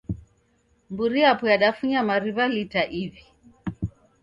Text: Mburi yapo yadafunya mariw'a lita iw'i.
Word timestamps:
Mburi 0.91 1.17
yapo 1.25 1.45
yadafunya 1.51 1.99
mariw'a 2.09 2.45
lita 2.53 2.81
iw'i. 3.01 3.23